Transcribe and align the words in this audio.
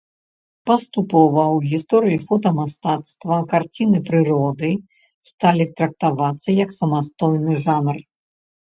Паступова 0.69 1.43
ў 1.55 1.73
гісторыі 1.73 2.17
фотамастацтва 2.29 3.35
карціны 3.53 3.97
прыроды 4.11 4.71
сталі 5.33 5.71
трактавацца 5.79 6.49
як 6.67 6.79
самастойны 6.83 7.53
жанр. 7.71 7.97